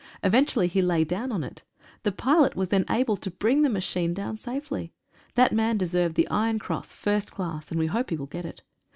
[0.23, 1.63] Eventually he lay down on it.
[2.01, 4.93] The pilot was then able to bring the machine down safely.
[5.35, 8.63] That man deserved the Iron Cross, First Class, and we hope he will get it.